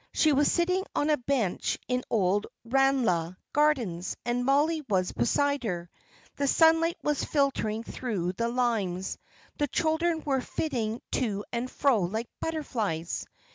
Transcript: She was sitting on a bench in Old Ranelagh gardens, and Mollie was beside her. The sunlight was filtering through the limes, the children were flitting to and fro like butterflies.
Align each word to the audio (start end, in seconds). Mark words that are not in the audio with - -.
She 0.13 0.31
was 0.33 0.51
sitting 0.51 0.83
on 0.95 1.11
a 1.11 1.17
bench 1.17 1.77
in 1.87 2.03
Old 2.09 2.47
Ranelagh 2.65 3.37
gardens, 3.53 4.17
and 4.25 4.43
Mollie 4.43 4.83
was 4.89 5.11
beside 5.11 5.63
her. 5.63 5.91
The 6.37 6.47
sunlight 6.47 6.97
was 7.03 7.23
filtering 7.23 7.83
through 7.83 8.31
the 8.33 8.47
limes, 8.49 9.19
the 9.59 9.67
children 9.67 10.23
were 10.25 10.41
flitting 10.41 11.03
to 11.11 11.45
and 11.53 11.69
fro 11.69 11.99
like 12.01 12.29
butterflies. 12.39 13.27